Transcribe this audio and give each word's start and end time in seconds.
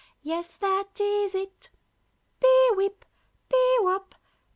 Yes, 0.23 0.55
that 0.55 0.99
is 0.99 1.35
it! 1.35 1.69
Pee 2.39 2.69
wip! 2.73 3.05
pee 3.47 3.77
wop! 3.81 4.15